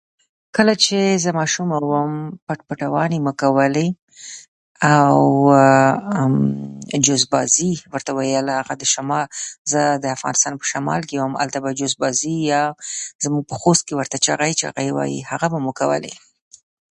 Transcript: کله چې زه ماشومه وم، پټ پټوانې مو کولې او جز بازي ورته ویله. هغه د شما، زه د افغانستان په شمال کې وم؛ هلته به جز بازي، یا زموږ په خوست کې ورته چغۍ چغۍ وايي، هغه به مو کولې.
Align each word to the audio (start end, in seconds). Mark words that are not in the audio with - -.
کله 0.55 0.73
چې 0.85 0.97
زه 1.23 1.29
ماشومه 1.39 1.75
وم، 1.89 2.13
پټ 2.45 2.59
پټوانې 2.67 3.19
مو 3.25 3.33
کولې 3.43 3.87
او 4.95 5.17
جز 7.05 7.21
بازي 7.33 7.71
ورته 7.93 8.11
ویله. 8.17 8.53
هغه 8.61 8.73
د 8.81 8.83
شما، 8.93 9.19
زه 9.71 9.81
د 10.03 10.05
افغانستان 10.15 10.53
په 10.57 10.65
شمال 10.71 11.01
کې 11.09 11.15
وم؛ 11.19 11.33
هلته 11.41 11.57
به 11.63 11.71
جز 11.79 11.93
بازي، 12.01 12.35
یا 12.51 12.61
زموږ 13.23 13.43
په 13.49 13.55
خوست 13.61 13.83
کې 13.87 13.93
ورته 13.99 14.17
چغۍ 14.25 14.51
چغۍ 14.61 14.89
وايي، 14.97 15.19
هغه 15.31 15.47
به 15.51 15.59
مو 15.63 15.71
کولې. 15.79 16.13